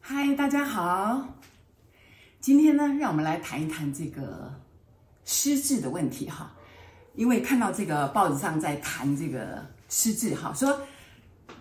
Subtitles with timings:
[0.00, 1.26] 嗨，大家好。
[2.40, 4.52] 今天呢，让我们来谈一谈这个
[5.24, 6.52] 失智的问题哈。
[7.14, 10.80] 因为看到这个报纸上在谈这个失智哈，说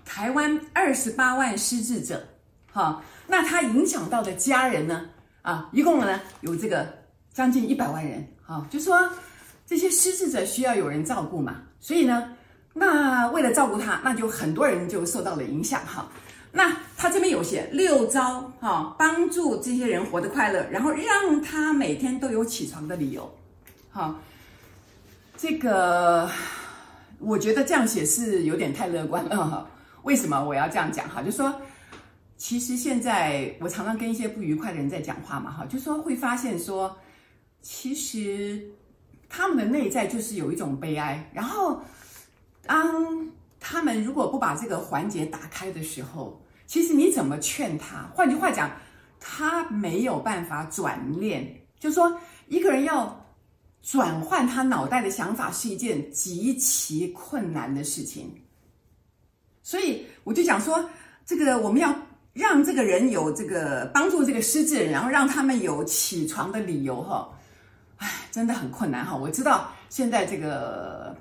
[0.05, 2.25] 台湾二十八万失智者
[2.71, 5.09] 哈，那他影响到的家人呢
[5.41, 6.87] 啊，一共呢有这个
[7.33, 8.97] 将近一百万人哈，就说
[9.71, 12.35] 这些失智者需要有人照顾嘛，所以呢，
[12.73, 16.11] 那为了照顾他，那就很多人就受到了影响哈。
[16.51, 23.33] 那他这边有写六招哈，帮助这些人活得快乐，然后让他每天都有起床的理由，
[23.89, 24.13] 哈。
[25.37, 26.29] 这个
[27.19, 29.65] 我觉得这样写是有点太乐观了哈。
[30.03, 31.23] 为什么我要这样讲哈？
[31.23, 31.55] 就说
[32.35, 36.93] 其实现在我常常跟一些不愉快的人在讲话嘛哈，就说会发现说，
[37.61, 38.61] 其实
[39.31, 41.81] 他们的内在就是有一种悲哀，然后
[42.65, 48.11] 当他们如果不把这个环节打开的时候，其实你怎么劝他？
[48.13, 48.69] 换句话讲，
[49.19, 51.47] 他没有办法转念，
[51.79, 53.17] 就说一个人要。
[53.83, 58.31] 转换他脑袋的想法是一件极其困难的事情，
[59.63, 60.87] 所以我就讲说，
[61.25, 61.91] 这个我们要
[62.31, 67.27] 让这个人有这个帮助这个失智，然后让他们有起床的理由哈，
[68.31, 69.15] 真的很困难哈。
[69.15, 71.15] 我知道现在这个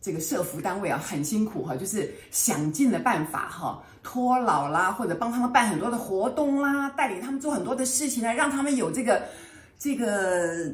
[0.00, 9.22] 这个社服单位啊很辛苦哈，就是想尽了办法哈，托老啦，或者帮他们办很多的活动啦，带领他们做很多的事情来让他们有这个
[9.78, 10.72] 这个。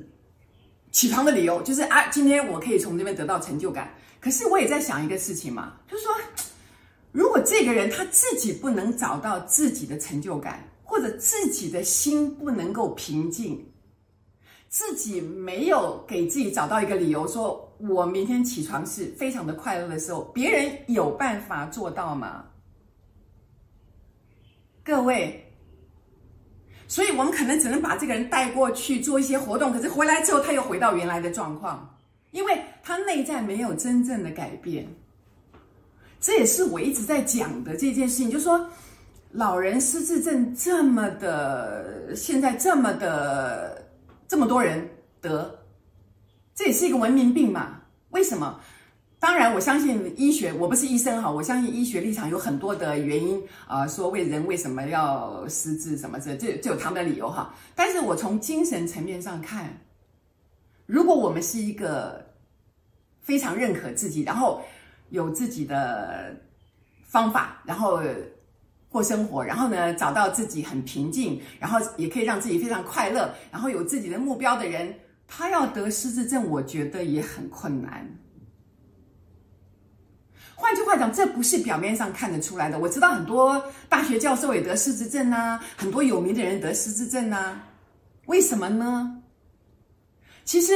[0.93, 3.93] 起床的理由就是啊，今天我可以从这边得到成就感。
[4.19, 6.15] 可是我也在想一个事情嘛，就是说，
[7.13, 13.63] 如果这个人他自己不能找到自己的成就感，或者自己的心不能够平静，
[14.69, 22.45] 自己没有给自己找到一个理由，说我明天起床是非常的快乐的时候，别人有办法做到吗？
[24.85, 25.43] 各位。
[26.89, 31.99] 所以我们可能只能把这个人带过去做一些活动，可是回来之后他又回到原来的状况，
[32.31, 34.87] 因为他内在没有真正的改变。
[36.21, 38.65] 这也是我一直在讲的这件事情，就是说，
[39.33, 43.85] 老人失智症这么的，现在这么的
[44.29, 44.89] 这么多人
[45.21, 45.59] 得，
[46.55, 47.83] 这也是一个文明病嘛？
[48.11, 48.61] 为什么？
[49.19, 57.55] 当然，我相信医学，我不是医生哈，我相信医学立场有很多的原因啊、呃，说为人为什么要失智什么这这就有他们的理由哈。
[57.75, 59.81] 但是我从精神层面上看，
[60.85, 62.25] 如果我们是一个
[63.21, 64.63] 非常认可自己，然后
[65.09, 66.37] 有自己的
[67.09, 68.03] 方法，然后
[68.97, 74.95] 过生活，然后呢找到自己很平静，然后也可以让自己非常快乐，然后有自己的目标的人，
[75.29, 78.09] 他要得失智症，我觉得也很困难。
[80.55, 82.79] 换句话讲，这不是表面上看得出来的。
[82.79, 87.69] 我知道很多大学教授也得失智症啊，很多有名的人得失智症啊，
[88.25, 89.23] 为什么呢？
[90.47, 90.73] 其实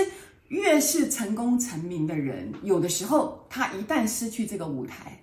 [0.48, 5.18] 越是成功成名的人，有的时候他一旦失去这个舞台，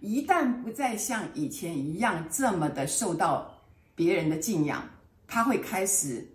[0.00, 3.54] 一旦不再像以前一样这么的受到
[3.94, 4.82] 别人的敬仰，
[5.26, 6.26] 他会开始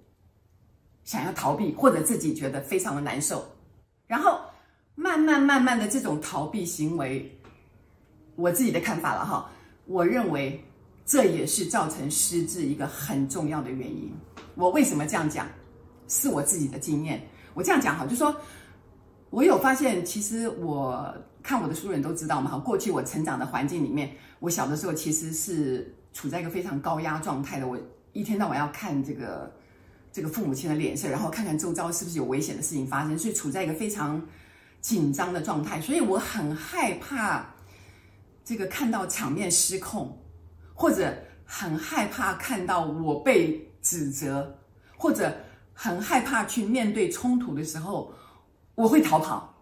[1.04, 3.46] 想要逃避，或者自己觉得非常的难受，
[4.08, 4.40] 然后。
[4.98, 7.30] 慢慢慢慢的这种逃避行为，
[8.38, 9.52] 我自己的看法了哈，
[9.88, 10.64] 我认为
[11.06, 14.10] 这也是造成失智一个很重要的原因。
[14.56, 15.50] 我为什么这样讲？
[16.08, 17.22] 是我自己的经验。
[17.54, 18.34] 我这样讲哈，就说
[19.36, 21.14] 我有发现，其实我
[21.44, 27.78] 看我的书人都知道嘛哈，过去我成长的环境里面，我小的时候其实是处在一个非常高压状态的，我
[28.14, 29.52] 一天到晚要看这个
[30.10, 34.26] 这个父母亲的脸色，然后看看周遭是不是有危险的事情发生，所以处在一个非常。
[34.82, 37.44] 紧张的状态，所以我很害怕
[38.44, 40.16] 这个看到场面失控，
[40.76, 41.12] 或者
[41.44, 44.60] 很害怕看到我被指责，
[44.96, 45.36] 或者
[45.74, 48.14] 很害怕去面对冲突的时候，
[48.76, 49.54] 我会逃跑，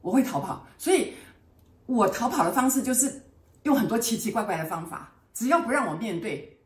[0.00, 0.66] 我会逃跑。
[0.76, 1.12] 所以，
[1.86, 3.22] 我逃跑的方式就是
[3.62, 6.58] 用很多奇奇怪怪的方法，只要不让我面对，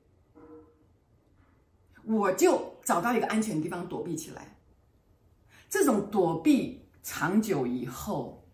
[2.05, 4.56] 我就找到一个安全的地方躲避起来。
[5.69, 6.82] 这种躲避。
[7.08, 8.44] 长久以后，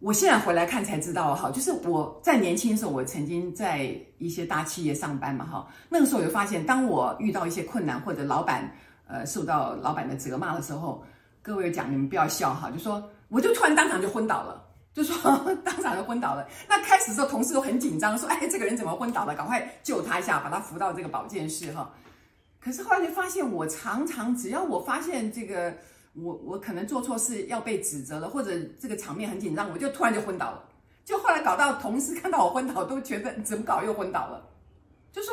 [0.00, 8.76] 我现在回来看才知道哈，就是我在年轻的时候，我曾经在一些大企业上班嘛哈，那个时候我就发现，当我遇到一些困难或者老板
[9.10, 11.04] 呃受到老板的责骂的时候，
[11.42, 14.64] 各位讲你们不要笑哈，就说我就突然当场就昏倒了，
[14.94, 15.16] 就说
[15.64, 16.46] 当场就昏倒了。
[16.68, 19.34] 那开始的时候，同事都很紧张，说哎这个人怎么昏倒了？
[19.34, 21.90] 赶快救他一下，把他扶到这个保健室哈。
[22.60, 25.74] 可是后来就发现，我常常只要我发现这个。
[26.14, 30.64] 我我可能做错事要被指责了，或者这个场面很紧张，我就突然就昏倒了。
[31.04, 34.44] 就后来搞到同事看到我昏倒，都觉得怎么搞又昏倒了，
[35.12, 35.32] 就说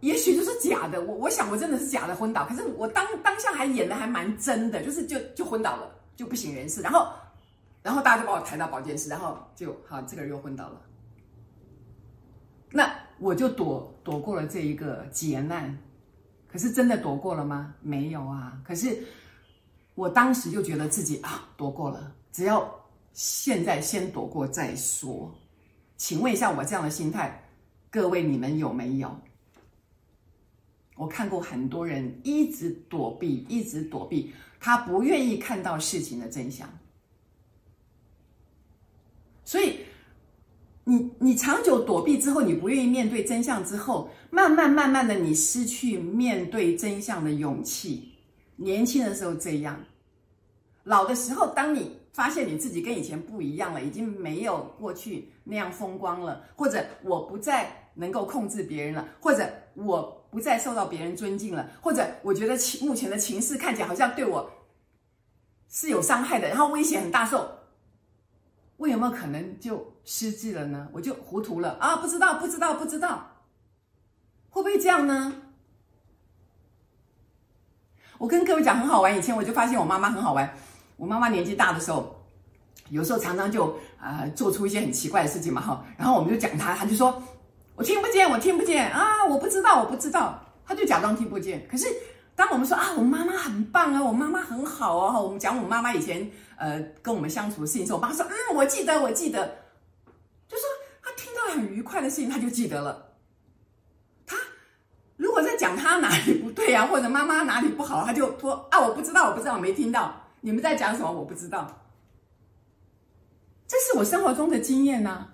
[0.00, 1.00] 也许就是假的。
[1.00, 6.82] 我我想我真的是假的昏倒，可是我当当下还演的还蛮真的，就是就就昏倒了，就不省人事。
[6.82, 7.08] 然后
[7.82, 10.80] 然后大家就把我抬到保健室，然后就好，这个人又昏倒了。
[12.70, 15.76] 那我就躲躲过了这一个劫难。
[16.48, 17.74] 可是真的躲过了吗？
[17.80, 18.58] 没有啊。
[18.64, 18.96] 可是
[19.94, 22.66] 我当时就觉得自己啊躲过了，只要
[23.12, 25.34] 现在先躲过再说。
[25.96, 27.42] 请问一下，我这样的心态，
[27.90, 29.14] 各位你们有没有？
[30.96, 36.68] 我看过很多人一直躲避，一直躲避，他不愿意看到事情的真相，
[39.44, 39.78] 所以。
[40.88, 48.12] 你你长久躲避之后，你不愿意面对真相之后，慢慢慢慢的，你失去面对真相的勇气。
[48.54, 49.84] 年轻的时候这样，
[50.84, 64.50] 老的时候，当你发现你自己跟以前不一样了，已经没有过去那样风光了，或者我不再能够控制别人了，或者我不再受到别人尊敬了，或者我觉得情目前的情势看起来好像对我
[65.66, 67.50] 是有伤害的，然后威胁很大受。
[68.76, 70.88] 我有没有可能就失智了呢？
[70.92, 71.96] 我就糊涂了啊！
[71.96, 73.44] 不知道，不知道，不知道，
[74.50, 75.32] 会不会这样呢？
[78.18, 80.54] 我跟各位讲很好玩，以前我就发现我妈妈很好玩。
[80.98, 82.14] 我妈妈年纪大的时候，
[82.90, 85.82] 有时候常常就啊、做出一些很奇怪的事情嘛哈。
[85.96, 87.22] 然后我们就讲她，她就说
[87.76, 91.64] ：“我听不见，我听不见啊，我不知道，我不知道。”他就假装听不见。
[91.70, 91.86] 可是
[92.34, 96.28] 当我们说啊，我妈妈很棒啊，我妈妈很好哦，我们讲我妈妈以前。
[96.58, 99.46] 呃，跟我们相处的事情时候，我妈说：“嗯，我记得，我记得。”
[100.48, 100.64] 就说
[101.02, 103.08] 她听到很愉快的事情，她就记得了。
[104.24, 104.38] 她
[105.18, 110.18] 如果在讲她哪里不对啊，或者妈妈哪里不好，她就说：“啊，我不知道，我不知道，我没听到。
[110.40, 111.12] 你们在讲什么？
[111.12, 111.82] 我不知道。”
[113.68, 115.28] 这是我生活中的经验呐。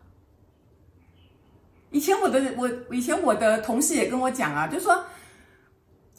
[1.92, 5.00] 以前我的我以前我的同事也跟我讲啊，就说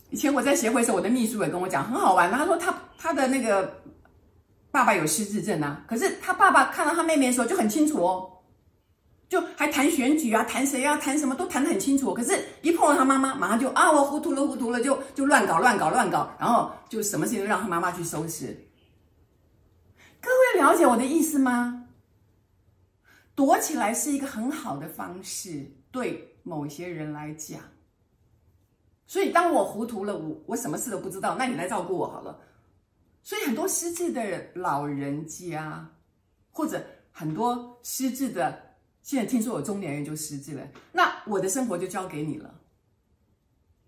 [0.10, 2.32] 以前我在协会的时候，我的秘书也跟我讲，很好玩。
[2.32, 3.82] 他说他他的那个。
[4.74, 8.28] 爸爸有失智症啊，可是他爸爸看到他妹妹的时候就很清楚哦，
[9.30, 12.12] 就还谈选举啊，谈谁啊，谈什么都谈得很清楚。
[12.12, 18.68] 可是，一碰到他妈妈，马上就啊，我糊涂了，糊涂了，就就乱搞，乱搞，乱搞，然后就什么事情都让他妈妈去收拾。
[20.20, 21.83] 各位了解我的意思吗？
[23.36, 27.62] 躲起来是一个很好的方式，对某些人来讲。
[29.06, 32.40] 所以，当我糊涂了，我我什么事都不知道，那你来照顾我好了。
[33.22, 35.90] 所以很多失智的老人家，
[36.52, 42.54] 或者很多失智的，现在听说有中年人就失智了，那我的生活就交给你了。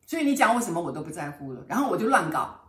[0.05, 2.61] 所以你讲我什么我都不在乎了，然后我就乱搞。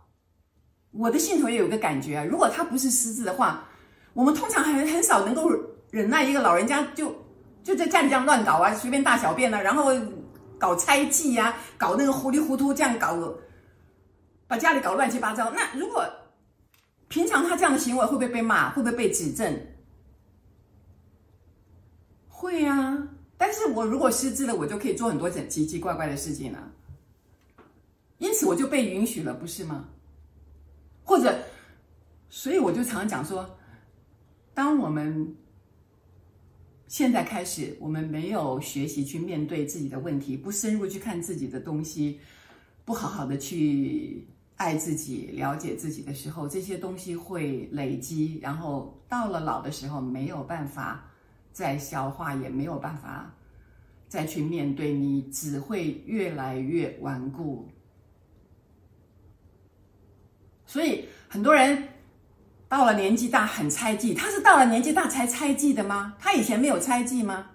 [0.91, 3.69] 我的信徒也有个感觉啊，如果他不是失智的话，
[4.13, 5.49] 我们通常很很少能够
[5.91, 7.15] 忍耐一个老人家就
[7.63, 9.91] 就在家里这样乱搞啊，随便大小便啊，然后
[10.57, 13.17] 搞猜忌呀，搞那个糊里糊涂这样搞，
[14.47, 15.51] 把家里搞乱七八糟。
[15.51, 16.05] 那如果
[17.07, 18.69] 平常他这样的行为会不会被骂？
[18.71, 19.59] 会不会被指正？
[22.27, 22.97] 会啊！
[23.37, 26.71] 但是我如果失智了，我就可以做很多很奇奇怪怪的事情了。
[28.17, 29.85] 因此我就被允许了，不是吗？
[31.03, 31.37] 或者，
[32.29, 33.57] 所以我就常常讲说，
[34.53, 35.35] 当我们
[36.87, 42.19] 现在开始，我们没有学习去面对自己的问题，不深入去看自己的东西，
[42.85, 44.27] 不好好的去。
[44.57, 51.07] 爱自己、了解自己的时候，这些东西会累积，然后到了老的时候没有办法
[51.51, 53.31] 再消化，也没有办法
[54.07, 57.69] 再去面对，你只会越来越顽固。
[60.65, 61.87] 所以很多人
[62.69, 66.15] 到了年纪大很猜忌，他是到了年纪大才猜忌的吗？
[66.19, 67.47] 他以前没有猜忌吗？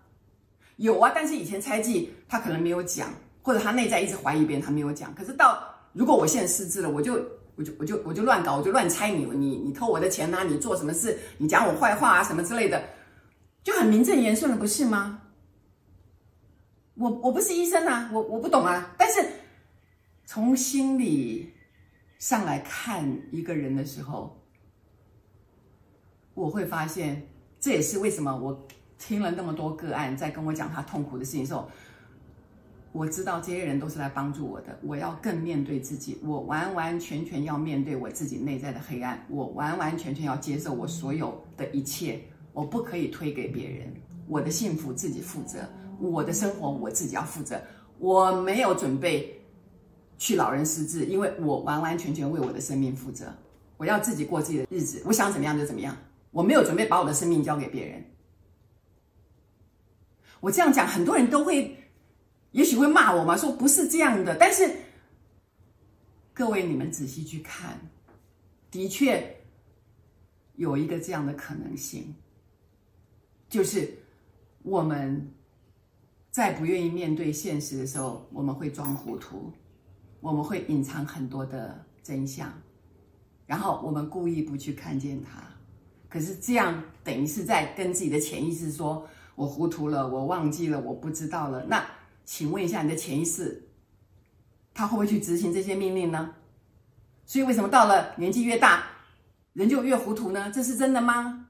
[0.76, 5.14] 有啊，但是以前猜忌他可能没有讲，或者他内在一直怀疑别人，他没有讲。
[5.14, 7.14] 可是到如果我现在失智了，我就
[7.56, 12.82] 我就我就我就乱搞，我就乱猜你，你你偷我的钱呐，你做什么事，你讲我坏话啊，什么之类的，
[13.62, 15.20] 就很名正言顺了，不是吗？
[16.94, 19.26] 我我不是医生啊，我我不懂啊，但是
[20.24, 21.52] 从心理
[22.18, 24.42] 上来看一个人的时候，
[26.34, 27.22] 我会发现，
[27.60, 28.58] 这也是为什么我
[28.98, 31.68] 听了那么多个案，在跟我讲他痛苦的事情时候。
[32.94, 42.20] 我知道这些人都是来帮助我的，我要更面对自己，我完完全全要面对我自己内在的黑暗，我完完全全要接受我所有的一切，
[42.52, 43.90] 我不可以推给别人，
[44.28, 45.60] 我的幸福自己负责，
[46.00, 47.58] 我的生活我自己要负责，
[47.98, 49.40] 我没有准备
[50.18, 53.32] 去老人失智，因为我完完全全为我的生命负责，
[53.78, 55.96] 我要自己过自己的日子，我想怎么样就怎么样，
[56.32, 58.04] 我没有准备把我的生命交给别人。
[60.40, 61.76] 我这样讲，很多人都会，
[62.50, 64.34] 也许会骂我嘛，说不是这样的。
[64.34, 64.74] 但是
[66.34, 67.78] 各位，你们仔细去看，
[68.72, 69.36] 的确
[70.56, 72.12] 有一个这样的可能性，
[73.48, 73.96] 就是
[74.64, 75.32] 我们。
[76.32, 79.52] 在不愿意面对现实的时候，我们会装糊涂，
[80.20, 82.50] 我们会隐藏很多的真相，
[83.44, 85.51] 然后我们故意不去看见它。
[86.12, 91.82] 可是这样等于是在跟自己的潜意识说：“我糊涂了，我忘记了，我不知道了。”那
[92.26, 93.66] 请问一下，你的潜意识，
[94.74, 96.34] 他会不会去执行这些命令呢？
[97.24, 98.84] 所以为什么到了年纪越大，
[99.54, 100.52] 人就越糊涂呢？
[100.54, 101.46] 这是真的吗？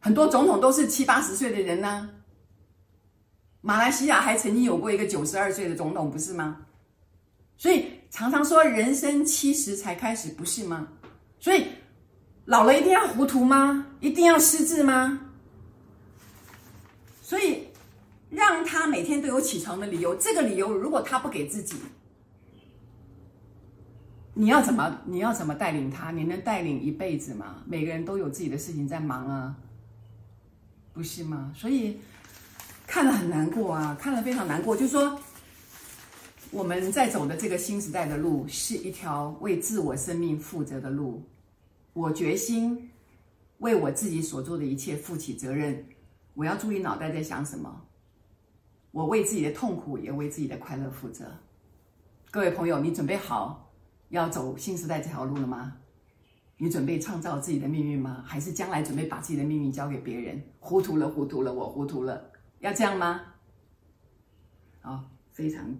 [0.00, 2.10] 很多总统都是七八十岁的人呢。
[3.60, 6.66] 马来西亚还曾经有过一个九十二岁的总统，不是吗？
[7.56, 10.88] 所以常常说人生七十才开始，不是吗？
[11.38, 11.66] 所以
[12.48, 13.86] 老了一定要糊涂吗？
[14.00, 15.20] 一定要失智吗？
[17.22, 17.68] 所以
[18.30, 20.14] 让他每天都有起床的理由。
[20.14, 21.76] 这个理由如果他不给自己，
[24.32, 26.10] 你要怎么你要怎么带领他？
[26.10, 27.62] 你能带领一辈子吗？
[27.66, 29.54] 每个人都有自己的事情在忙啊，
[30.94, 31.52] 不是吗？
[31.54, 32.00] 所以。
[32.90, 34.74] 看了很难过啊，看了非常难过。
[34.74, 35.20] 就是说，
[36.50, 41.22] 我们在走的这个新时代的路，是一条为自我生命负责的路。
[41.98, 42.90] 我决心
[43.58, 45.84] 为我自己所做的一切负起责任。
[46.34, 47.86] 我要注意脑袋在想什么。
[48.92, 51.26] 我为自己的痛苦，也为自己的快乐负责。
[52.30, 53.72] 各位朋友，你准备好
[54.10, 55.76] 要走新时代这条路了吗？
[56.56, 58.22] 你准备创造自己的命运吗？
[58.24, 60.40] 还是将来准备把自己的命运交给别人？
[60.60, 62.30] 糊涂了，糊涂了，我糊涂了。
[62.60, 63.22] 要这样吗？
[64.80, 65.76] 好，非常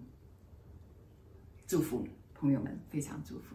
[1.69, 3.55] 祝福朋友们，非常祝福。